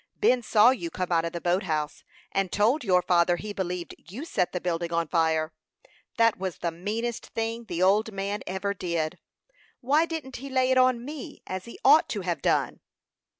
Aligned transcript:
Ben 0.19 0.41
saw 0.41 0.71
you 0.71 0.89
come 0.89 1.11
out 1.11 1.25
of 1.25 1.31
the 1.31 1.39
boat 1.39 1.61
house, 1.61 2.03
and 2.31 2.51
told 2.51 2.83
your 2.83 3.03
father 3.03 3.35
he 3.35 3.53
believed 3.53 3.93
you 4.09 4.25
set 4.25 4.51
the 4.51 4.59
building 4.59 4.91
on 4.91 5.07
fire. 5.07 5.53
That 6.17 6.39
was 6.39 6.57
the 6.57 6.71
meanest 6.71 7.27
thing 7.27 7.65
the 7.65 7.83
old 7.83 8.11
man 8.11 8.41
ever 8.47 8.73
did. 8.73 9.19
Why 9.79 10.07
didn't 10.07 10.37
he 10.37 10.49
lay 10.49 10.71
it 10.71 10.73
to 10.75 10.91
me, 10.93 11.43
as 11.45 11.65
he 11.65 11.77
ought 11.85 12.09
to 12.09 12.21
have 12.21 12.41
done?" 12.41 12.79